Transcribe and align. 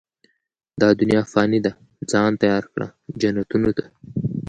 دا 0.81 0.89
دنيا 0.99 1.21
فاني 1.31 1.59
ده، 1.65 1.71
ځان 2.11 2.31
تيار 2.41 2.63
کړه، 2.73 2.87
جنتونو 3.21 3.69
ته 3.77 3.85